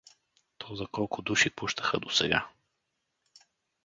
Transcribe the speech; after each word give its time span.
—То 0.57 0.75
за 0.75 0.87
колко 0.87 1.21
души 1.21 1.49
пущаха 1.49 1.99
досега! 1.99 2.47